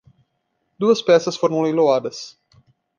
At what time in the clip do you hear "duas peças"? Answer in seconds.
0.79-1.37